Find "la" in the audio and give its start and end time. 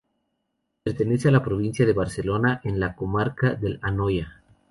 1.39-1.43, 2.79-2.95